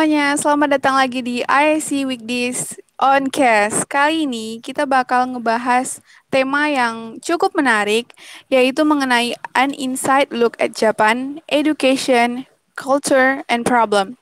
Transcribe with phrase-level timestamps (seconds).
[0.00, 3.84] Semuanya, selamat datang lagi di IC Weekdays on Cast.
[3.84, 6.00] Kali ini kita bakal ngebahas
[6.32, 8.08] tema yang cukup menarik,
[8.48, 12.48] yaitu mengenai an inside look at Japan, education,
[12.80, 14.16] culture, and problem.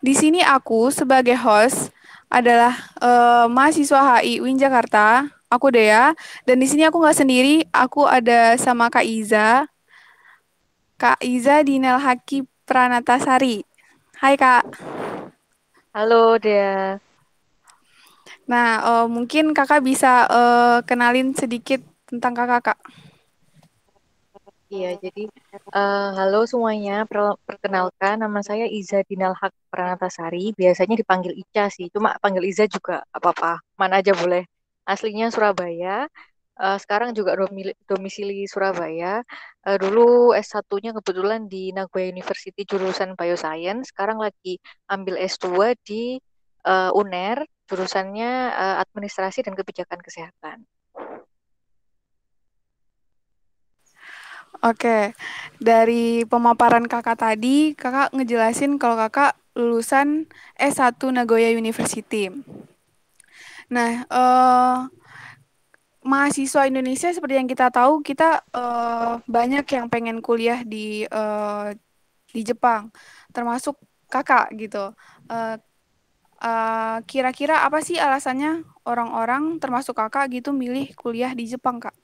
[0.00, 1.92] Di sini aku sebagai host
[2.32, 2.72] adalah
[3.04, 5.28] uh, mahasiswa HI Win Jakarta.
[5.52, 6.16] Aku Dea,
[6.48, 9.68] dan di sini aku nggak sendiri, aku ada sama Kak Iza.
[10.96, 13.73] Kak Iza Dinel Haki Pranatasari.
[14.24, 14.64] Hai Kak.
[15.92, 16.96] Halo Dea.
[18.48, 22.78] Nah, uh, mungkin Kakak bisa uh, kenalin sedikit tentang Kakak, Kak.
[24.72, 25.28] Iya, jadi
[25.76, 27.04] uh, halo semuanya.
[27.44, 30.56] Perkenalkan, nama saya Iza Dinal Hak Pranatasari.
[30.56, 33.60] Biasanya dipanggil Ica sih, cuma panggil Iza juga apa-apa.
[33.76, 34.48] Mana aja boleh.
[34.88, 36.08] Aslinya Surabaya,
[36.58, 37.34] uh, sekarang juga
[37.86, 39.22] domisili Surabaya.
[39.64, 43.90] Uh, dulu S1-nya kebetulan di Nagoya University jurusan Bioscience.
[43.90, 44.58] Sekarang lagi
[44.90, 46.18] ambil S2 di
[46.66, 50.66] uh, UNER, jurusannya uh, Administrasi dan Kebijakan Kesehatan.
[54.64, 55.12] Oke,
[55.60, 60.24] dari pemaparan kakak tadi, kakak ngejelasin kalau kakak lulusan
[60.56, 62.32] S1 Nagoya University.
[63.68, 64.88] Nah, uh,
[66.04, 71.72] mahasiswa Indonesia seperti yang kita tahu kita uh, banyak yang pengen kuliah di uh,
[72.28, 72.92] di Jepang
[73.32, 73.80] termasuk
[74.12, 74.92] kakak gitu.
[75.26, 75.56] Uh,
[76.44, 81.96] uh, kira-kira apa sih alasannya orang-orang termasuk kakak gitu milih kuliah di Jepang kak?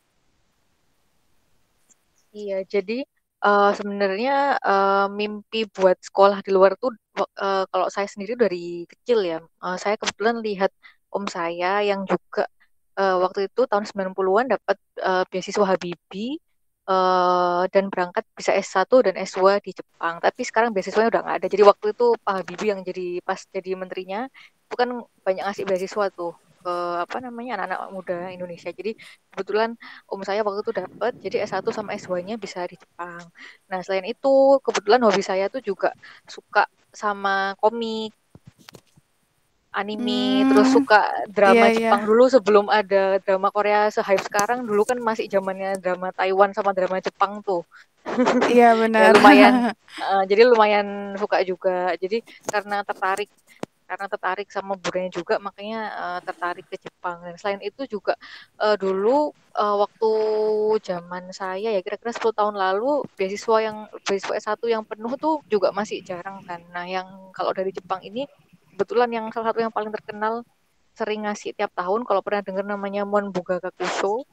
[2.30, 3.02] Iya, jadi
[3.42, 9.18] uh, sebenarnya uh, mimpi buat sekolah di luar tuh uh, kalau saya sendiri dari kecil
[9.26, 10.70] ya, uh, saya kebetulan lihat
[11.10, 12.46] om saya yang juga
[13.00, 16.36] uh, waktu itu tahun 90-an dapat uh, beasiswa Habibie
[16.84, 20.20] uh, dan berangkat bisa S1 dan S2 di Jepang.
[20.20, 21.46] Tapi sekarang beasiswanya udah nggak ada.
[21.48, 24.28] Jadi waktu itu Pak Habibie yang jadi pas jadi menterinya
[24.68, 24.88] itu kan
[25.24, 28.68] banyak ngasih beasiswa tuh ke apa namanya anak-anak muda Indonesia.
[28.68, 28.92] Jadi
[29.32, 29.72] kebetulan
[30.12, 33.24] om saya waktu itu dapat jadi S1 sama S2-nya bisa di Jepang.
[33.72, 35.96] Nah, selain itu kebetulan hobi saya tuh juga
[36.28, 38.12] suka sama komik
[39.70, 41.00] anime hmm, terus suka
[41.30, 42.08] drama iya, Jepang iya.
[42.10, 46.98] dulu sebelum ada drama Korea se-hype sekarang dulu kan masih zamannya drama Taiwan sama drama
[46.98, 47.62] Jepang tuh.
[48.50, 49.00] Iya benar.
[49.00, 49.54] ya, lumayan.
[50.00, 51.92] Uh, jadi lumayan suka juga.
[51.98, 53.26] Jadi karena tertarik
[53.90, 57.22] karena tertarik sama budayanya juga makanya uh, tertarik ke Jepang.
[57.26, 58.14] Dan selain itu juga
[58.58, 60.10] uh, dulu uh, waktu
[60.82, 63.76] zaman saya ya kira-kira 10 tahun lalu beasiswa yang
[64.06, 66.62] beasiswa S1 yang penuh tuh juga masih jarang kan.
[66.70, 68.30] Nah yang kalau dari Jepang ini
[68.80, 70.40] kebetulan yang salah satu yang paling terkenal
[70.96, 74.24] sering ngasih tiap tahun kalau pernah dengar namanya Mon Bugagakusho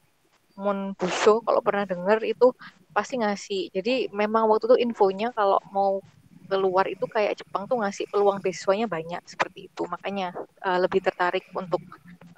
[0.56, 2.56] Mon Busho kalau pernah dengar itu
[2.96, 3.69] pasti ngasih.
[3.75, 6.02] Jadi memang waktu itu infonya kalau mau
[6.47, 9.85] keluar itu kayak Jepang tuh ngasih peluang beasiswanya banyak seperti itu.
[9.85, 10.34] Makanya
[10.66, 11.84] uh, lebih tertarik untuk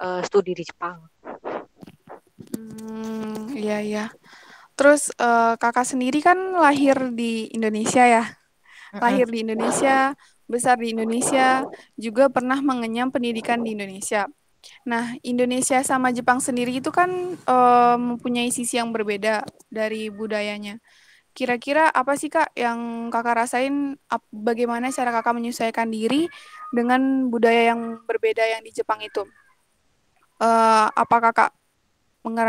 [0.02, 1.00] uh, studi di Jepang.
[2.52, 4.04] Hmm, iya iya.
[4.76, 8.24] Terus uh, kakak sendiri kan lahir di Indonesia ya,
[8.96, 10.16] lahir di Indonesia,
[10.50, 11.62] besar di Indonesia,
[11.94, 14.26] juga pernah mengenyam pendidikan di Indonesia.
[14.84, 17.08] Nah, Indonesia sama Jepang sendiri itu kan
[17.48, 20.82] uh, mempunyai sisi yang berbeda dari budayanya.
[21.30, 23.94] Kira-kira apa sih Kak yang Kakak rasain
[24.34, 26.26] bagaimana cara Kakak menyesuaikan diri
[26.74, 29.22] dengan budaya yang berbeda yang di Jepang itu?
[30.42, 31.50] Uh, apa Kakak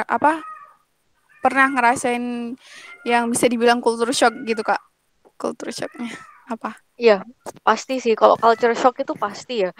[0.09, 0.43] apa
[1.39, 2.57] pernah ngerasain
[3.07, 4.81] yang bisa dibilang culture shock gitu Kak?
[5.37, 6.11] Culture shocknya
[6.49, 6.75] apa?
[7.01, 7.13] Iya,
[7.67, 8.13] pasti sih.
[8.19, 9.71] Kalau culture shock itu pasti ya.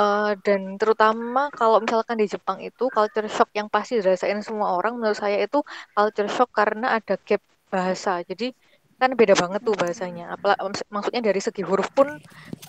[0.00, 4.94] Uh, dan terutama kalau misalkan di Jepang itu culture shock yang pasti dirasain semua orang
[4.98, 5.58] menurut saya itu
[5.96, 7.42] culture shock karena ada gap
[7.72, 8.10] bahasa.
[8.30, 8.52] Jadi
[9.00, 10.24] kan beda banget tuh bahasanya.
[10.36, 12.08] Apalagi maksudnya dari segi huruf pun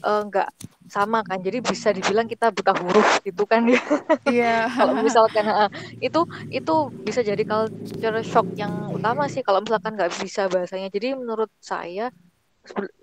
[0.08, 0.56] eh, nggak uh,
[0.96, 1.40] sama kan.
[1.46, 3.82] Jadi bisa dibilang kita buta huruf gitu kan ya.
[4.26, 4.56] Iya.
[4.80, 6.74] kalau misalkan uh, itu itu
[7.08, 10.88] bisa jadi culture shock yang utama sih kalau misalkan nggak bisa bahasanya.
[10.96, 12.10] Jadi menurut saya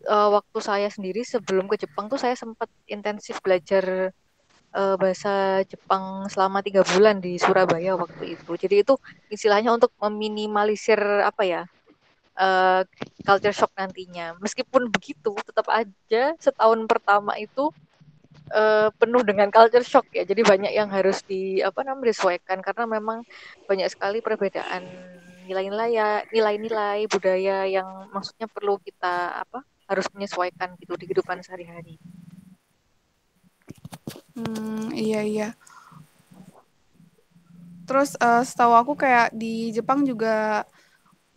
[0.09, 4.15] uh, waktu saya sendiri sebelum ke Jepang tuh saya sempat intensif belajar
[4.75, 8.51] uh, bahasa Jepang selama tiga bulan di Surabaya waktu itu.
[8.55, 8.95] Jadi itu
[9.33, 11.63] istilahnya untuk meminimalisir apa ya
[12.39, 12.83] uh,
[13.27, 14.39] culture shock nantinya.
[14.39, 17.71] Meskipun begitu, tetap aja setahun pertama itu
[18.55, 20.23] uh, penuh dengan culture shock ya.
[20.25, 23.27] Jadi banyak yang harus di apa namanya disesuaikan karena memang
[23.67, 24.87] banyak sekali perbedaan
[25.49, 31.97] nilai-nilai ya nilai-nilai budaya yang maksudnya perlu kita apa harus menyesuaikan gitu di kehidupan sehari-hari.
[34.37, 35.49] Hmm, iya iya.
[37.89, 40.69] Terus uh, setahu aku kayak di Jepang juga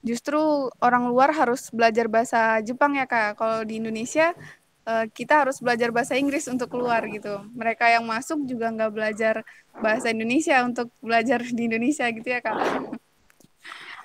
[0.04, 3.40] justru orang luar harus belajar bahasa Jepang ya kak.
[3.40, 4.36] Kalau di Indonesia
[4.84, 7.40] uh, kita harus belajar bahasa Inggris untuk keluar gitu.
[7.56, 9.36] Mereka yang masuk juga nggak belajar
[9.80, 12.60] bahasa Indonesia untuk belajar di Indonesia gitu ya kak.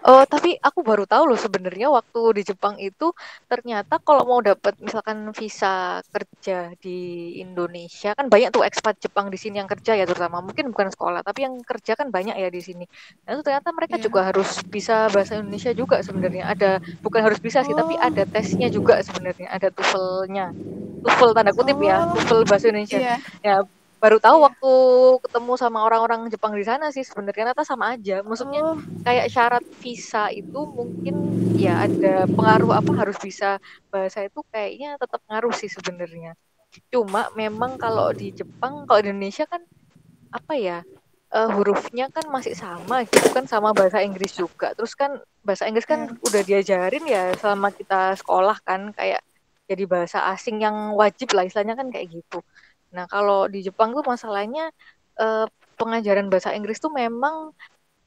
[0.04, 3.16] Oh, tapi aku baru tahu loh sebenarnya waktu di Jepang itu
[3.48, 9.38] ternyata kalau mau dapat misalkan visa kerja di Indonesia kan banyak tuh ekspat Jepang di
[9.40, 12.60] sini yang kerja ya terutama mungkin bukan sekolah tapi yang kerja kan banyak ya di
[12.60, 12.84] sini.
[13.24, 14.04] Dan itu ternyata mereka yeah.
[14.04, 16.44] juga harus bisa bahasa Indonesia juga sebenarnya.
[16.50, 16.70] Ada
[17.00, 17.78] bukan harus bisa sih oh.
[17.78, 20.52] tapi ada tesnya juga sebenarnya, ada TOEFL-nya.
[21.06, 22.14] TOEFL tanda kutip ya, oh.
[22.14, 22.98] ya, TOEFL bahasa Indonesia.
[22.98, 23.18] Yeah.
[23.44, 23.54] Ya,
[23.96, 24.44] baru tahu yeah.
[24.50, 24.72] waktu
[25.24, 28.20] ketemu sama orang-orang Jepang di sana sih sebenarnya ternyata sama aja.
[28.20, 28.78] Maksudnya oh.
[29.02, 31.16] kayak syarat visa itu mungkin
[31.56, 33.56] ya ada pengaruh apa harus bisa
[33.88, 36.36] bahasa itu kayaknya tetap ngaruh sih sebenarnya.
[36.92, 39.64] Cuma memang kalau di Jepang, kalau di Indonesia kan
[40.32, 40.80] apa ya?
[41.26, 44.70] Uh, hurufnya kan masih sama gitu kan sama bahasa Inggris juga.
[44.78, 46.26] Terus kan bahasa Inggris kan yeah.
[46.30, 49.26] udah diajarin ya selama kita sekolah kan kayak
[49.66, 52.46] jadi bahasa asing yang wajib lah istilahnya kan kayak gitu.
[52.94, 54.70] Nah, kalau di Jepang tuh masalahnya
[55.18, 55.46] uh,
[55.76, 57.52] pengajaran bahasa Inggris tuh memang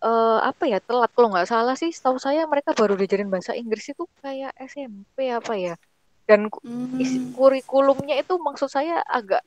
[0.03, 3.91] uh, apa ya telat kalau nggak salah sih setahu saya mereka baru diajarin bahasa Inggris
[3.91, 5.75] itu kayak SMP apa ya
[6.29, 7.01] dan hmm.
[7.01, 9.41] isi kurikulumnya itu maksud saya agak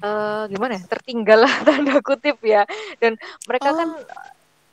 [0.00, 2.64] uh, gimana ya tertinggal lah tanda kutip ya
[2.98, 4.00] dan mereka kan, oh.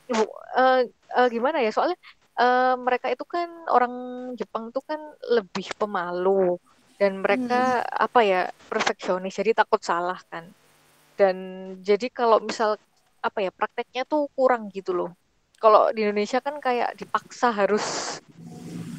[0.08, 0.18] kan
[0.56, 0.80] uh,
[1.20, 1.98] uh, gimana ya soalnya
[2.40, 3.92] uh, mereka itu kan orang
[4.40, 6.56] Jepang tuh kan lebih pemalu
[6.98, 8.04] dan mereka hmm.
[8.04, 10.50] apa ya perfeksionis jadi takut salah kan
[11.14, 11.36] dan
[11.82, 12.74] jadi kalau misal
[13.22, 15.10] apa ya prakteknya tuh kurang gitu loh
[15.58, 18.18] kalau di Indonesia kan kayak dipaksa harus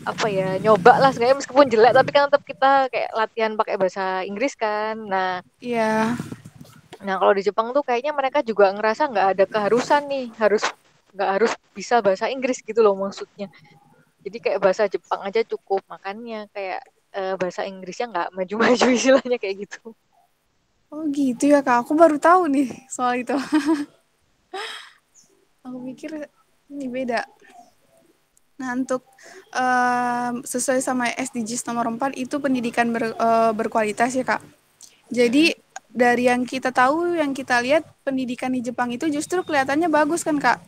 [0.08, 4.24] apa ya nyoba lah sebenarnya meskipun jelek tapi kan tetap kita kayak latihan pakai bahasa
[4.24, 7.04] Inggris kan nah iya yeah.
[7.04, 10.64] nah kalau di Jepang tuh kayaknya mereka juga ngerasa nggak ada keharusan nih harus
[11.16, 13.52] nggak harus bisa bahasa Inggris gitu loh maksudnya
[14.24, 16.84] jadi kayak bahasa Jepang aja cukup makanya kayak
[17.16, 19.94] uh, bahasa Inggrisnya nggak maju-maju istilahnya kayak gitu.
[20.90, 23.34] Oh gitu ya kak, aku baru tahu nih soal itu.
[25.66, 26.26] aku pikir
[26.74, 27.22] ini beda.
[28.60, 29.06] Nah untuk
[29.54, 34.42] uh, sesuai sama SDGs nomor 4 itu pendidikan ber, uh, berkualitas ya kak.
[35.14, 35.54] Jadi
[35.90, 40.38] dari yang kita tahu, yang kita lihat pendidikan di Jepang itu justru kelihatannya bagus kan
[40.38, 40.62] kak.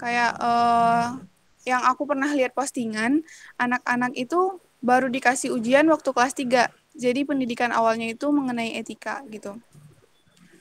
[0.00, 1.20] Kayak uh,
[1.62, 3.22] yang aku pernah lihat postingan,
[3.56, 6.68] anak-anak itu baru dikasih ujian waktu kelas 3.
[6.92, 9.56] Jadi pendidikan awalnya itu mengenai etika gitu.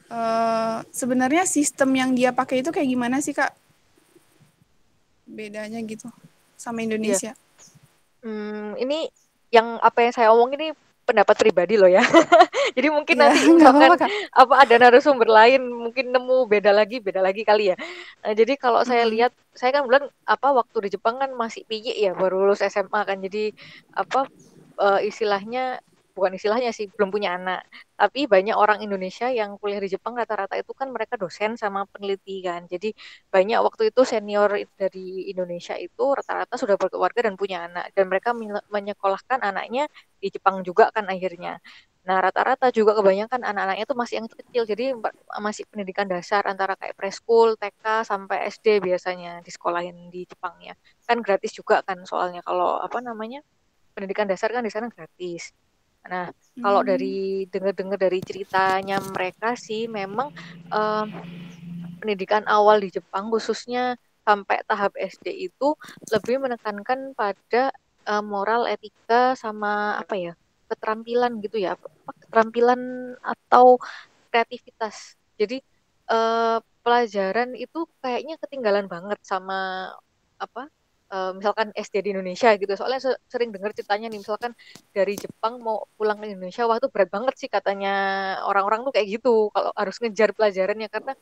[0.08, 3.52] Uh, sebenarnya sistem yang dia pakai itu kayak gimana sih kak?
[5.28, 6.08] Bedanya gitu
[6.56, 7.34] sama Indonesia.
[7.34, 7.40] Yeah.
[8.22, 9.10] Hmm, ini
[9.50, 10.72] yang apa yang saya omong ini
[11.12, 12.02] pendapat pribadi loh ya.
[12.78, 17.20] Jadi mungkin ya, nanti misalkan apa, apa ada narasumber lain mungkin nemu beda lagi, beda
[17.20, 17.76] lagi kali ya.
[18.24, 18.88] Nah, jadi kalau hmm.
[18.88, 22.64] saya lihat, saya kan bulan apa waktu di Jepang kan masih piye ya, baru lulus
[22.64, 23.20] SMA kan.
[23.20, 23.52] Jadi
[23.92, 24.32] apa
[24.80, 25.84] uh, istilahnya
[26.16, 27.60] bukan istilahnya sih belum punya anak
[28.00, 32.44] tapi banyak orang Indonesia yang kuliah di Jepang rata-rata itu kan mereka dosen sama peneliti
[32.48, 32.92] kan jadi
[33.34, 34.50] banyak waktu itu senior
[34.82, 38.30] dari Indonesia itu rata-rata sudah berkeluarga dan punya anak dan mereka
[38.76, 39.88] menyekolahkan anaknya
[40.22, 41.58] di Jepang juga kan akhirnya
[42.08, 44.84] Nah, rata-rata juga kebanyakan anak-anaknya itu masih yang kecil, jadi
[45.46, 50.74] masih pendidikan dasar antara kayak preschool, TK sampai SD biasanya di sekolahin di Jepang ya.
[51.06, 53.40] Kan gratis juga kan soalnya kalau apa namanya?
[53.96, 55.52] pendidikan dasar kan di sana gratis.
[56.10, 56.62] Nah, hmm.
[56.64, 60.34] kalau dari dengar-dengar dari ceritanya mereka sih memang
[60.74, 61.08] um,
[62.02, 63.94] pendidikan awal di Jepang khususnya
[64.26, 65.78] sampai tahap SD itu
[66.10, 67.74] lebih menekankan pada
[68.10, 70.34] uh, moral, etika sama apa ya?
[70.72, 71.76] keterampilan gitu ya.
[72.26, 72.80] Keterampilan
[73.20, 73.76] atau
[74.32, 75.20] kreativitas.
[75.36, 75.60] Jadi
[76.08, 79.92] uh, pelajaran itu kayaknya ketinggalan banget sama
[80.40, 80.72] apa?
[81.12, 82.74] Uh, misalkan SD di Indonesia gitu.
[82.80, 84.56] Soalnya sering dengar ceritanya nih misalkan
[84.96, 87.94] dari Jepang mau pulang ke Indonesia wah itu berat banget sih katanya
[88.48, 90.88] orang-orang tuh kayak gitu kalau harus ngejar pelajarannya.
[90.88, 91.14] Karena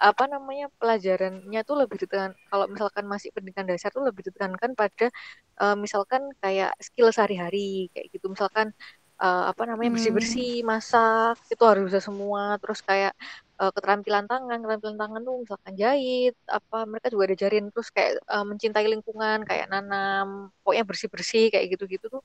[0.00, 5.12] apa namanya pelajarannya tuh lebih ditekan kalau misalkan masih pendidikan dasar tuh lebih ditekankan pada
[5.60, 8.32] uh, misalkan kayak skill sehari-hari kayak gitu.
[8.32, 8.72] Misalkan
[9.20, 10.66] uh, apa namanya bersih-bersih hmm.
[10.66, 12.56] masak itu harus bisa semua.
[12.58, 13.12] Terus kayak
[13.60, 18.44] uh, keterampilan tangan keterampilan tangan tuh misalkan jahit apa mereka juga diajarin terus kayak uh,
[18.48, 22.22] mencintai lingkungan kayak nanam pokoknya bersih bersih kayak gitu gitu tuh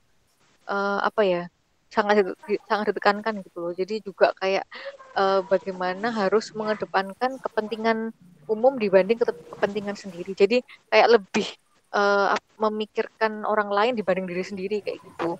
[0.66, 1.42] uh, apa ya
[1.86, 2.34] sangat
[2.66, 3.72] sangat ditekankan gitu loh.
[3.72, 4.66] Jadi juga kayak
[5.14, 8.10] uh, bagaimana harus mengedepankan kepentingan
[8.50, 10.34] umum dibanding kepentingan sendiri.
[10.34, 11.46] Jadi kayak lebih
[11.94, 15.38] uh, memikirkan orang lain dibanding diri sendiri kayak gitu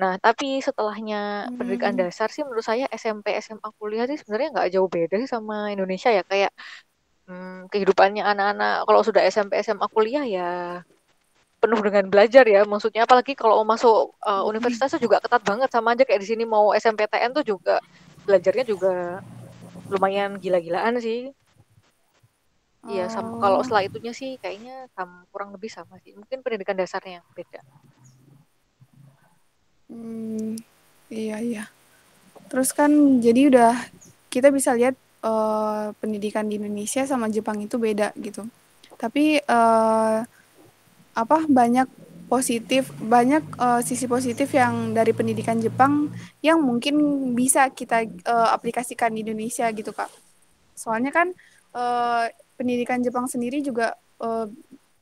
[0.00, 1.56] Nah, tapi setelahnya hmm.
[1.60, 5.68] pendidikan dasar sih menurut saya SMP, SMA, kuliah sih sebenarnya nggak jauh beda sih sama
[5.68, 6.24] Indonesia ya.
[6.24, 6.52] Kayak
[7.28, 10.50] hmm, kehidupannya anak-anak kalau sudah SMP, SMA, kuliah ya
[11.60, 15.92] penuh dengan belajar ya maksudnya apalagi kalau mau masuk uh, universitas juga ketat banget sama
[15.92, 17.84] aja kayak di sini mau SMPTN tuh juga
[18.24, 19.20] belajarnya juga
[19.92, 21.28] lumayan gila-gilaan sih
[22.88, 26.16] Iya, sama kalau Oh, setelah itunya sih kayaknya sama, kurang lebih sama sih.
[26.16, 27.60] Mungkin pendidikan dasarnya yang beda.
[29.90, 30.56] Hmm,
[31.10, 31.64] iya iya.
[32.50, 32.90] Terus kan
[33.22, 33.74] jadi udah
[34.30, 38.46] kita bisa lihat eh, pendidikan di Indonesia sama Jepang itu beda gitu.
[38.94, 40.18] Tapi eh,
[41.14, 41.86] apa banyak
[42.30, 46.96] positif, banyak eh, sisi positif yang dari pendidikan Jepang yang mungkin
[47.34, 50.10] bisa kita eh, aplikasikan di Indonesia gitu, Kak.
[50.78, 51.34] Soalnya kan
[51.74, 54.46] eh, pendidikan Jepang sendiri juga eh,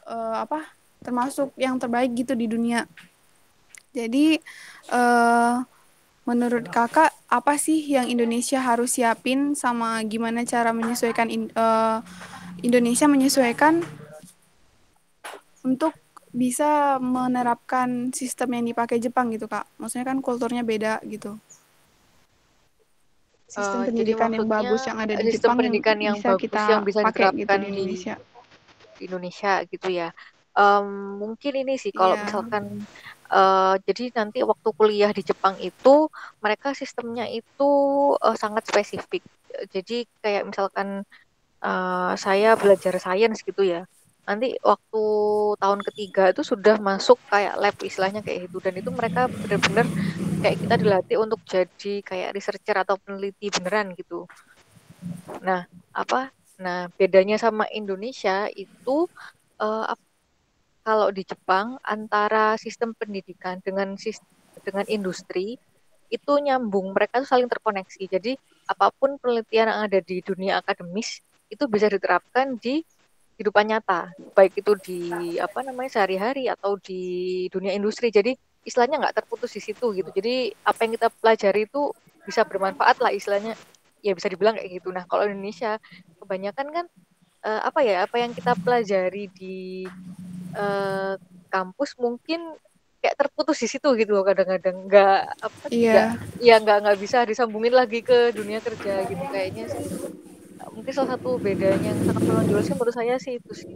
[0.08, 0.64] eh, apa
[1.04, 2.88] termasuk yang terbaik gitu di dunia.
[3.96, 4.38] Jadi
[4.92, 5.54] eh,
[6.28, 11.98] menurut kakak apa sih yang Indonesia harus siapin sama gimana cara menyesuaikan in- eh,
[12.60, 13.80] Indonesia menyesuaikan
[15.64, 15.94] untuk
[16.34, 19.64] bisa menerapkan sistem yang dipakai Jepang gitu kak.
[19.80, 21.40] Maksudnya kan kulturnya beda gitu.
[23.48, 26.28] Sistem Uh, jadi pendidikan yang bagus yang ada di sistem Jepang yang pendidikan yang bisa
[26.28, 28.14] bagus yang kita bisa pakai gitu di Indonesia.
[28.98, 30.08] di Indonesia gitu ya.
[30.58, 32.64] Um, mungkin ini sih kalau Iya, misalkan
[33.32, 36.08] uh, jadi nanti waktu kuliah di Jepang itu
[36.40, 37.70] mereka sistemnya itu
[38.18, 39.22] uh, sangat spesifik.
[39.72, 41.02] Jadi kayak misalkan
[41.64, 43.84] uh, saya belajar sains gitu ya.
[44.28, 45.04] Nanti waktu
[45.56, 49.88] tahun ketiga itu sudah masuk kayak lab istilahnya kayak gitu dan itu mereka benar-benar
[50.44, 54.28] kayak kita dilatih untuk jadi kayak researcher atau peneliti beneran gitu.
[55.40, 55.64] Nah,
[55.96, 56.28] apa?
[56.60, 59.08] Nah, bedanya sama Indonesia itu
[59.62, 59.84] uh,
[60.88, 64.24] kalau di Jepang antara sistem pendidikan dengan sistem,
[64.64, 65.60] dengan industri
[66.08, 68.08] itu nyambung, mereka tuh saling terkoneksi.
[68.08, 71.20] Jadi apa pun penelitian yang ada di dunia akademis
[71.52, 72.80] itu bisa diterapkan di
[73.36, 75.00] kehidupan nyata, baik itu di
[75.36, 78.08] apa namanya sehari-hari atau di dunia industri.
[78.08, 78.32] Jadi
[78.64, 80.08] istilahnya nggak terputus di situ gitu.
[80.08, 81.92] Jadi apa yang kita pelajari itu
[82.24, 83.52] bisa bermanfaat lah istilahnya.
[84.00, 84.88] Ya bisa dibilang kayak gitu.
[84.88, 85.76] Nah kalau Indonesia
[86.16, 86.84] kebanyakan kan
[87.44, 89.84] uh, apa ya apa yang kita pelajari di
[90.54, 91.14] uh,
[91.48, 92.56] kampus mungkin
[92.98, 94.86] kayak terputus di situ gitu loh kadang-kadang.
[94.86, 96.08] Nggak apa nggak
[96.42, 99.84] ya nggak nggak bisa disambungin lagi ke dunia kerja gitu kayaknya sih.
[100.74, 103.74] Mungkin salah satu bedanya yang sangat menonjol sih menurut saya sih itu sih.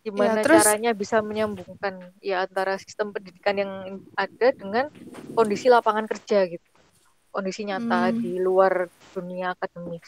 [0.00, 3.72] Gimana Terus caranya bisa menyambungkan ya antara sistem pendidikan yang
[4.16, 4.88] ada dengan
[5.36, 6.68] kondisi lapangan kerja gitu.
[7.30, 10.02] Kondisi nyata hmm, di luar dunia akademik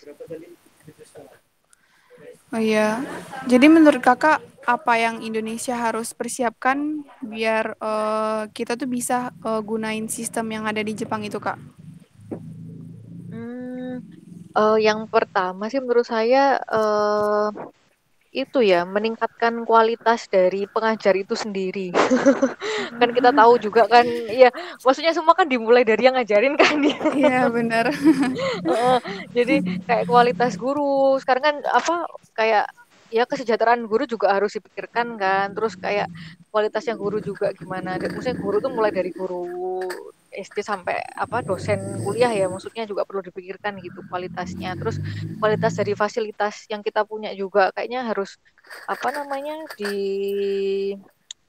[2.53, 3.01] oh iya.
[3.49, 10.07] Jadi menurut kakak apa yang Indonesia harus persiapkan biar eh, kita tuh bisa eh, gunain
[10.07, 11.59] sistem yang ada di Jepang itu kak?
[13.33, 13.93] hmm,
[14.57, 17.49] uh, yang pertama sih menurut saya uh,
[18.33, 21.93] itu ya meningkatkan kualitas dari pengajar itu sendiri.
[23.01, 24.49] kan kita tahu juga kan ya
[24.81, 26.99] maksudnya semua kan dimulai dari yang ngajarin kan ya.
[27.13, 27.93] Iya benar.
[29.37, 32.67] jadi kayak kualitas guru sekarang kan apa kayak
[33.13, 36.09] ya kesejahteraan guru juga harus dipikirkan kan terus kayak
[36.49, 39.85] kualitasnya guru juga gimana maksudnya guru tuh mulai dari guru
[40.33, 44.73] SD sampai apa dosen kuliah ya maksudnya juga perlu dipikirkan gitu kualitasnya.
[44.81, 44.99] Terus
[45.39, 48.41] kualitas dari fasilitas yang kita punya juga kayaknya harus
[48.89, 49.97] apa namanya di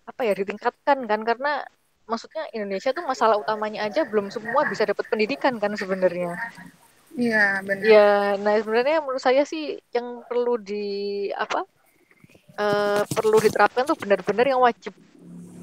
[0.03, 1.21] apa ya ditingkatkan kan.
[1.23, 1.63] Karena
[2.05, 6.35] maksudnya Indonesia tuh masalah utamanya aja belum semua bisa dapat pendidikan kan sebenarnya.
[7.13, 7.85] Iya benar.
[7.85, 8.11] ya
[8.41, 11.61] nah sebenarnya menurut saya sih yang perlu di apa
[12.57, 14.97] uh, perlu diterapkan tuh benar-benar yang wajib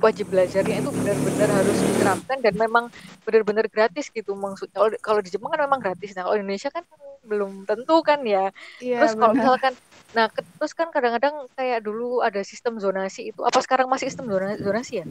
[0.01, 2.85] wajib belajarnya itu benar-benar harus diterapkan dan memang
[3.23, 4.33] benar-benar gratis gitu.
[4.33, 6.17] Maksudnya kalau, kalau di Jepang kan memang gratis.
[6.17, 6.85] Nah kalau Indonesia kan
[7.21, 8.49] belum tentu kan ya.
[8.81, 9.73] Iya terus kalau misalkan
[10.11, 13.41] nah ke, terus kan kadang-kadang kayak dulu ada sistem zonasi itu.
[13.45, 15.07] Apa sekarang masih sistem zonasi, zonasi ya?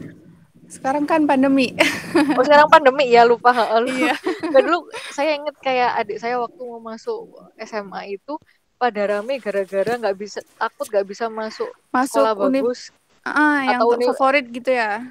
[0.70, 1.74] Sekarang kan pandemi.
[2.38, 3.54] oh sekarang pandemi ya lupa.
[3.78, 4.18] Lu iya.
[4.54, 7.30] nah, dulu saya inget kayak adik saya waktu mau masuk
[7.62, 8.36] SMA itu
[8.80, 12.96] pada rame gara-gara nggak bisa takut nggak bisa masuk Masuk sekolah bagus
[13.32, 15.04] ah yang atau favorit gitu ya.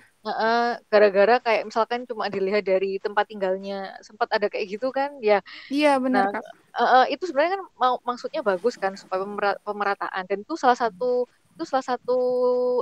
[0.93, 5.41] Gara-gara kayak misalkan cuma dilihat dari tempat tinggalnya sempat ada kayak gitu kan ya.
[5.73, 6.43] Iya benar nah
[6.79, 10.25] uh, itu sebenarnya kan mau maksudnya bagus kan supaya pemera- pemerataan.
[10.29, 11.27] Dan itu salah satu
[11.59, 12.15] itu salah satu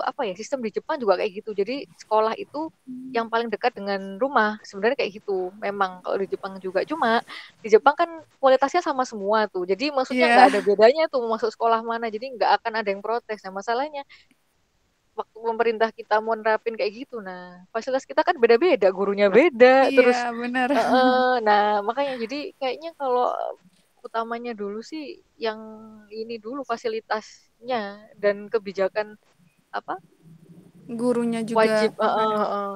[0.04, 1.56] apa ya sistem di Jepang juga kayak gitu.
[1.56, 2.68] Jadi sekolah itu
[3.16, 5.48] yang paling dekat dengan rumah sebenarnya kayak gitu.
[5.64, 6.84] Memang kalau di Jepang juga.
[6.84, 7.24] Cuma
[7.64, 9.64] di Jepang kan kualitasnya sama semua tuh.
[9.64, 10.52] Jadi maksudnya nggak Iya.
[10.52, 12.12] ada bedanya tuh masuk sekolah mana.
[12.12, 13.40] Jadi nggak akan ada yang protes.
[13.48, 14.04] Nah masalahnya
[15.16, 17.24] waktu pemerintah kita mau nerapin kayak gitu.
[17.24, 20.68] Nah fasilitas kita kan beda-beda gurunya beda terus Iya benar.
[20.70, 23.32] uh, uh, nah makanya jadi kayaknya kalau
[24.04, 25.58] utamanya dulu sih yang
[26.14, 29.18] ini dulu fasilitasnya dan kebijakan
[29.74, 29.98] apa?
[30.86, 31.66] Gurunya juga.
[31.66, 32.72] Wajib uh, uh, uh,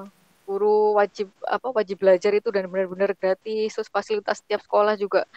[0.48, 3.78] guru wajib apa wajib belajar itu dan benar-benar gratis.
[3.78, 5.28] Terus fasilitas setiap sekolah juga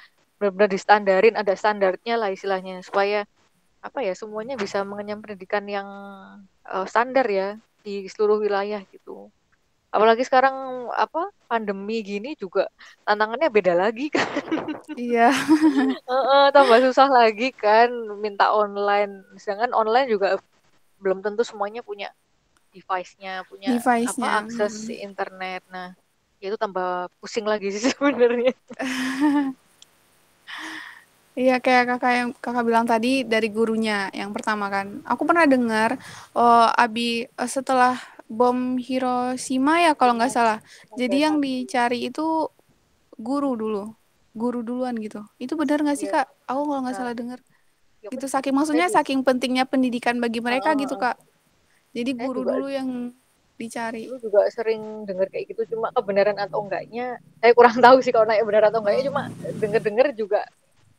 [0.42, 3.24] benar-benar distandarin ada standarnya lah istilahnya supaya
[3.84, 5.88] apa ya semuanya bisa mengenyam pendidikan yang
[6.70, 9.28] uh, standar ya di seluruh wilayah gitu.
[9.94, 12.66] Apalagi sekarang apa pandemi gini juga
[13.06, 14.28] tantangannya beda lagi kan.
[14.96, 15.30] Iya.
[16.04, 17.90] Uh, uh, tambah susah lagi kan
[18.22, 19.26] minta online.
[19.38, 20.38] Sedangkan online juga
[21.02, 22.10] belum tentu semuanya punya
[22.74, 24.26] device-nya punya device-nya.
[24.26, 25.08] apa akses hmm.
[25.14, 25.62] internet.
[25.70, 25.94] Nah
[26.44, 28.52] ya itu tambah pusing lagi sih sebenarnya
[31.34, 35.02] Iya kayak kakak yang kakak bilang tadi dari gurunya yang pertama kan.
[35.02, 35.98] Aku pernah dengar
[36.38, 37.98] oh, abi eh, setelah
[38.30, 40.62] bom Hiroshima ya kalau nggak salah.
[40.94, 42.50] Jadi yang dicari itu
[43.18, 43.98] guru dulu,
[44.38, 45.26] guru duluan gitu.
[45.42, 46.22] Itu benar nggak sih iya.
[46.22, 46.28] kak?
[46.46, 47.02] Aku kalau nggak nah.
[47.02, 47.40] salah dengar.
[48.04, 51.18] Ya, itu saking maksudnya saking pentingnya pendidikan bagi mereka gitu kak.
[51.98, 53.10] Jadi guru dulu yang
[53.58, 54.06] dicari.
[54.06, 58.26] Dulu juga sering dengar kayak gitu, cuma kebenaran atau enggaknya, saya kurang tahu sih kalau
[58.26, 59.22] naik benar atau enggaknya, cuma
[59.62, 60.42] denger-dengar juga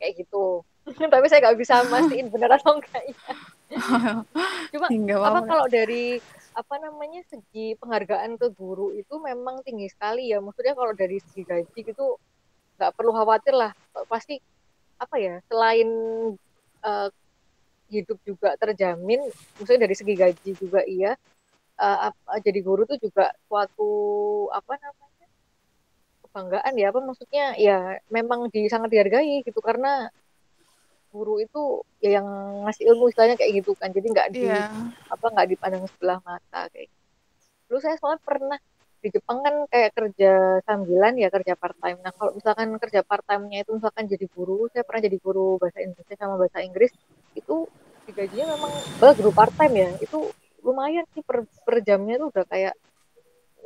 [0.05, 0.61] kayak gitu.
[1.13, 3.17] Tapi saya nggak bisa mastiin benar atau enggaknya.
[4.71, 4.87] cuma
[5.25, 6.21] apa kalau dari
[6.55, 10.37] apa namanya segi penghargaan ke guru itu memang tinggi sekali ya.
[10.37, 12.21] Maksudnya kalau dari segi gaji gitu
[12.77, 13.71] nggak perlu khawatir lah,
[14.05, 14.37] pasti
[14.95, 15.89] apa ya selain
[16.83, 17.09] uh,
[17.91, 19.21] hidup juga terjamin
[19.59, 21.13] maksudnya dari segi gaji juga iya
[21.77, 23.91] uh, jadi guru tuh juga suatu
[24.49, 25.14] apa namanya
[26.35, 30.11] kebanggaan ya apa maksudnya ya memang di sangat dihargai gitu karena
[31.15, 32.27] guru itu ya yang
[32.67, 34.67] ngasih ilmu istilahnya kayak gitu kan jadi nggak di yeah.
[35.07, 37.03] apa nggak dipandang sebelah mata kayak gitu.
[37.71, 38.59] dulu saya soalnya pernah
[38.99, 42.01] di Jepang kan kayak kerja sambilan ya kerja part time.
[42.01, 45.77] Nah kalau misalkan kerja part time-nya itu misalkan jadi guru, saya pernah jadi guru bahasa
[45.85, 46.89] Indonesia sama bahasa Inggris
[47.37, 47.69] itu
[48.09, 50.33] gajinya memang bahkan guru part time ya itu
[50.65, 52.73] lumayan sih per, per jamnya tuh udah kayak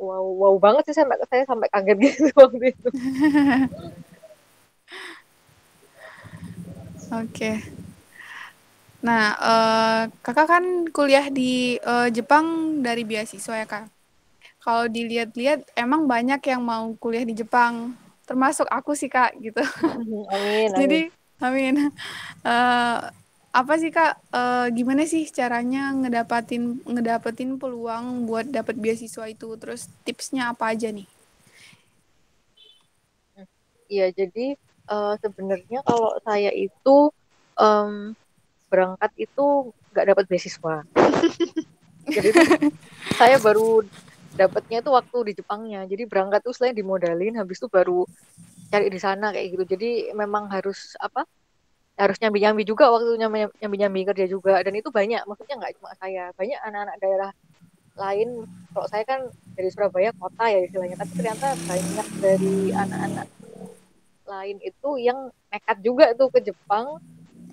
[0.00, 2.88] wow wow banget sih saya saya sampai kaget gitu waktu itu.
[7.10, 7.58] Oke.
[9.00, 13.88] Nah, uh, kakak kan kuliah di uh, Jepang dari beasiswa ya kak.
[14.60, 17.96] Kalau dilihat-lihat, emang banyak yang mau kuliah di Jepang,
[18.28, 19.58] termasuk aku sih kak gitu.
[19.96, 20.24] Amin.
[20.28, 20.68] amin.
[20.76, 21.00] Jadi,
[21.40, 21.74] amin.
[22.44, 23.08] Uh,
[23.50, 24.18] apa sih kak?
[24.30, 29.58] Uh, gimana sih caranya ngedapatin ngedapetin peluang buat dapat beasiswa itu?
[29.58, 31.06] Terus tipsnya apa aja nih?
[33.90, 34.54] Iya jadi
[34.86, 37.10] uh, sebenarnya kalau saya itu
[37.58, 38.14] um,
[38.70, 40.86] berangkat itu nggak dapat beasiswa.
[42.10, 42.30] Jadi
[43.18, 43.86] saya baru
[44.34, 45.86] dapatnya itu waktu di Jepangnya.
[45.86, 48.06] Jadi berangkat tuh selain dimodalin habis itu baru
[48.70, 49.64] cari di sana kayak gitu.
[49.76, 51.26] Jadi memang harus apa
[52.00, 53.20] harus nyambi-nyambi juga waktu
[53.60, 54.64] nyambi-nyambi kerja juga.
[54.64, 57.30] Dan itu banyak maksudnya nggak cuma saya banyak anak-anak daerah
[58.00, 58.28] lain.
[58.72, 59.20] Kalau saya kan
[59.52, 60.96] dari Surabaya kota ya istilahnya.
[60.96, 63.28] Tapi ternyata banyak dari anak-anak
[64.24, 66.96] lain itu yang nekat juga tuh ke Jepang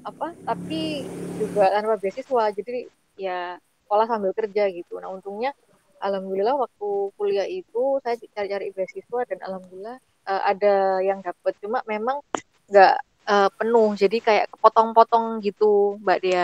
[0.07, 1.03] apa tapi
[1.35, 2.43] juga tanpa beasiswa.
[2.55, 2.87] Jadi
[3.19, 4.95] ya sekolah sambil kerja gitu.
[5.03, 5.51] Nah untungnya
[5.99, 9.97] alhamdulillah waktu kuliah itu saya cari-cari beasiswa dan alhamdulillah
[10.29, 12.21] uh, ada yang dapat cuma memang
[12.69, 12.95] nggak
[13.27, 13.93] uh, penuh.
[13.93, 16.43] Jadi kayak kepotong-potong gitu mbak dia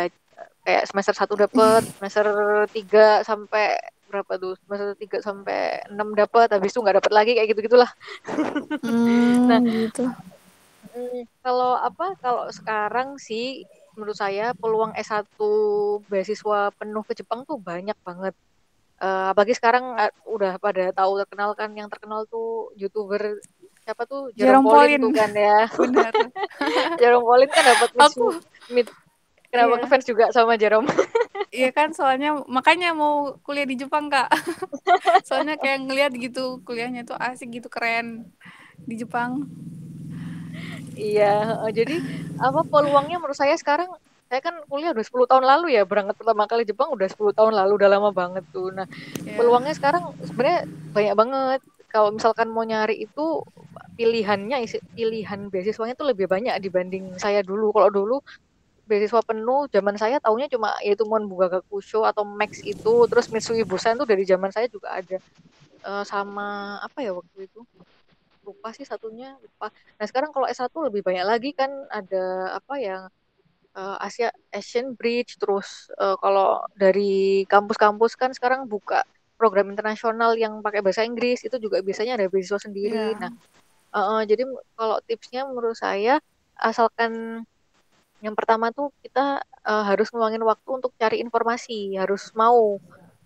[0.63, 2.27] kayak semester satu dapat semester
[2.71, 3.79] tiga sampai
[4.11, 4.53] berapa tuh?
[4.61, 7.89] Semester tiga sampai enam dapat habis itu nggak dapat lagi kayak gitu gitulah
[8.85, 10.05] hmm, nah gitu.
[10.93, 15.25] hmm, kalau apa kalau sekarang sih menurut saya peluang S1
[16.09, 18.33] beasiswa penuh ke Jepang tuh banyak banget.
[18.97, 23.37] Uh, apalagi sekarang uh, udah pada tahu terkenal kan yang terkenal tuh youtuber
[23.83, 24.31] siapa tuh?
[24.33, 25.67] Jerome, Pauline tuh kan ya.
[25.83, 26.11] Benar.
[27.01, 28.25] Jerome Pauline kan dapat aku
[28.71, 28.87] mid
[29.51, 29.79] kenapa iya.
[29.85, 30.89] ngefans juga sama Jerome?
[31.53, 34.25] Iya kan soalnya makanya mau kuliah di Jepang kak.
[35.21, 38.25] Soalnya kayak ngeliat gitu kuliahnya tuh asik gitu keren
[38.89, 39.45] di Jepang.
[40.97, 42.01] Iya jadi
[42.41, 43.85] apa peluangnya menurut saya sekarang
[44.33, 47.53] saya kan kuliah udah 10 tahun lalu ya berangkat pertama kali Jepang udah 10 tahun
[47.53, 48.73] lalu udah lama banget tuh.
[48.73, 48.89] Nah
[49.21, 49.37] yeah.
[49.37, 51.61] peluangnya sekarang sebenarnya banyak banget.
[51.93, 53.45] Kalau misalkan mau nyari itu
[53.93, 54.57] pilihannya
[54.97, 57.69] pilihan beasiswanya itu lebih banyak dibanding saya dulu.
[57.75, 58.17] Kalau dulu
[58.83, 63.95] beasiswa penuh zaman saya tahunya cuma yaitu Monbuga Gakusho atau Max itu terus Mitsui Busan
[63.95, 65.17] itu dari zaman saya juga ada
[65.87, 67.63] uh, sama apa ya waktu itu
[68.43, 69.71] lupa sih satunya lupa.
[69.95, 73.01] Nah sekarang kalau S1 lebih banyak lagi kan ada apa yang
[73.79, 79.07] uh, Asia Asian Bridge terus uh, kalau dari kampus-kampus kan sekarang buka
[79.39, 83.15] program internasional yang pakai bahasa Inggris itu juga biasanya ada beasiswa sendiri.
[83.15, 83.19] Yeah.
[83.19, 83.31] Nah,
[83.93, 84.43] uh, uh, jadi
[84.75, 86.17] kalau tipsnya menurut saya
[86.57, 87.43] asalkan
[88.23, 92.79] yang pertama tuh kita uh, harus ngeluangin waktu untuk cari informasi, harus mau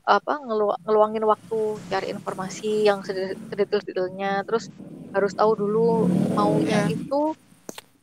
[0.08, 1.60] apa ngelu ngeluangin waktu
[1.92, 4.72] cari informasi yang sedetail-detailnya terus
[5.12, 6.96] harus tahu dulu maunya Yeah.
[6.96, 7.36] itu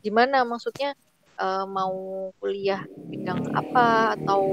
[0.04, 0.92] gimana maksudnya
[1.40, 4.44] uh, mau kuliah bidang apa atau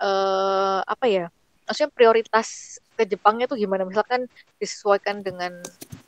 [0.00, 1.26] uh, apa ya
[1.68, 3.84] maksudnya prioritas ke Jepangnya tuh gimana?
[3.84, 4.24] Misalkan
[4.56, 5.60] disesuaikan dengan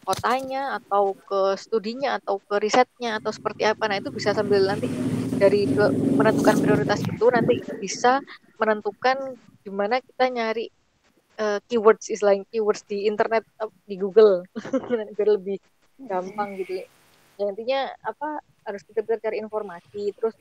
[0.09, 3.85] kotanya atau ke studinya atau ke risetnya atau seperti apa.
[3.85, 4.89] Nah itu bisa sambil nanti
[5.37, 5.69] dari
[6.17, 8.25] menentukan prioritas itu nanti bisa
[8.57, 10.73] menentukan gimana kita nyari
[11.37, 13.45] uh, keywords istilahnya keywords di internet
[13.85, 14.49] di Google.
[15.17, 15.61] Biar lebih
[16.01, 16.87] gampang gitu ya.
[17.41, 20.37] Intinya apa harus kita cari informasi terus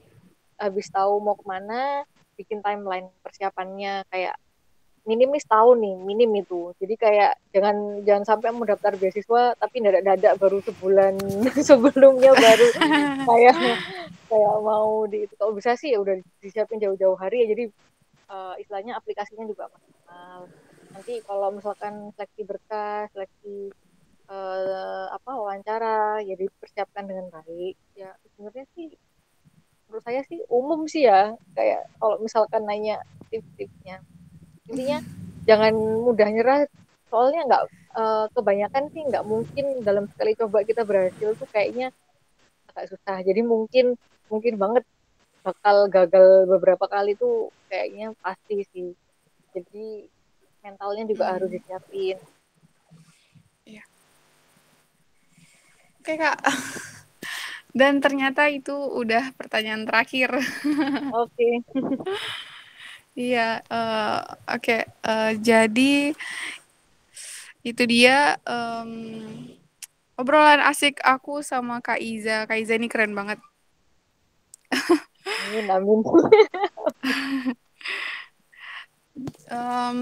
[0.60, 2.08] habis tahu mau ke mana
[2.40, 4.08] bikin timeline persiapannya.
[4.08, 4.36] Kayak
[5.10, 6.70] minimis tahu nih minim itu.
[6.78, 11.18] Jadi kayak jangan jangan sampai mau daftar beasiswa tapi dadak dadak baru sebulan
[11.70, 12.68] sebelumnya baru
[13.30, 13.56] kayak
[14.30, 15.34] kayak mau di itu.
[15.34, 17.58] Kalau bisa sih ya udah disiapin jauh-jauh hari ya.
[17.58, 17.64] Jadi
[18.30, 20.46] uh, istilahnya aplikasinya juga maksimal.
[20.94, 23.74] Nanti kalau misalkan seleksi berkas seleksi
[24.30, 27.74] uh, apa wawancara ya dipersiapkan dengan baik.
[27.98, 28.94] Ya sebenarnya sih
[29.90, 31.34] menurut saya sih umum sih ya.
[31.58, 33.02] Kayak kalau misalkan nanya
[33.34, 34.06] tips-tipsnya
[34.70, 35.00] intinya
[35.50, 36.60] jangan mudah nyerah
[37.10, 37.64] soalnya nggak
[37.98, 41.90] uh, kebanyakan sih nggak mungkin dalam sekali coba kita berhasil tuh kayaknya
[42.70, 43.98] agak susah jadi mungkin
[44.30, 44.86] mungkin banget
[45.42, 48.94] bakal gagal beberapa kali tuh kayaknya pasti sih
[49.58, 50.06] jadi
[50.62, 51.34] mentalnya juga hmm.
[51.34, 52.18] harus disiapin
[53.66, 53.84] iya.
[55.98, 56.38] oke kak
[57.80, 60.30] dan ternyata itu udah pertanyaan terakhir
[61.10, 61.66] oke okay.
[63.20, 64.64] Iya, uh, oke.
[64.64, 64.82] Okay.
[65.04, 66.16] Uh, eh, jadi
[67.68, 69.44] itu dia um,
[70.16, 72.48] obrolan asik aku sama Kak Iza.
[72.48, 73.44] Kak Iza ini keren banget.
[75.52, 76.00] Amin, amin.
[79.52, 80.00] um,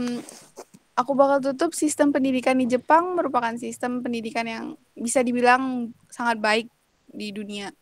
[0.94, 6.70] aku bakal tutup sistem pendidikan di Jepang merupakan sistem pendidikan yang bisa dibilang sangat baik
[7.10, 7.74] di dunia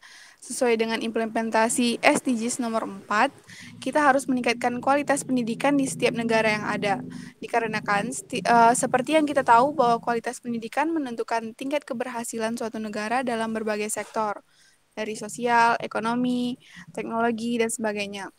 [0.46, 3.34] sesuai dengan implementasi SDGs nomor 4,
[3.82, 6.96] kita harus meningkatkan kualitas pendidikan di setiap negara yang ada.
[7.42, 8.14] Dikarenakan
[8.46, 13.90] uh, seperti yang kita tahu bahwa kualitas pendidikan menentukan tingkat keberhasilan suatu negara dalam berbagai
[13.90, 14.46] sektor,
[14.94, 16.62] dari sosial, ekonomi,
[16.94, 18.30] teknologi dan sebagainya.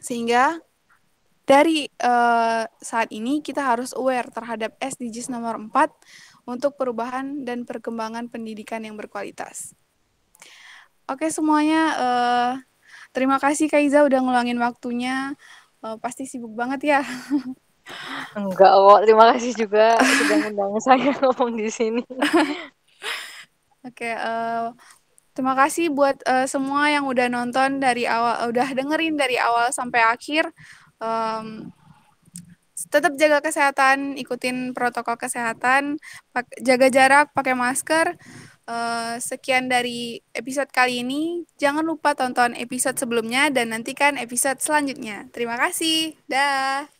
[0.00, 0.56] Sehingga
[1.44, 8.32] dari uh, saat ini kita harus aware terhadap SDGs nomor 4 untuk perubahan dan perkembangan
[8.32, 9.76] pendidikan yang berkualitas.
[11.04, 12.50] Oke semuanya, uh,
[13.12, 15.36] terima kasih Kak Iza udah ngulangin waktunya.
[15.84, 17.00] Uh, pasti sibuk banget ya.
[18.40, 22.00] Enggak kok, terima kasih juga sudah mengundang saya ngomong di sini.
[23.84, 24.72] Oke, uh,
[25.36, 30.00] terima kasih buat uh, semua yang udah nonton dari awal, udah dengerin dari awal sampai
[30.00, 30.48] akhir.
[31.04, 31.68] Um,
[32.88, 36.00] tetap jaga kesehatan, ikutin protokol kesehatan,
[36.64, 38.16] jaga jarak, pakai masker.
[38.64, 41.44] Uh, sekian dari episode kali ini.
[41.60, 45.28] Jangan lupa tonton episode sebelumnya dan nantikan episode selanjutnya.
[45.36, 46.16] Terima kasih.
[46.24, 46.93] Dah.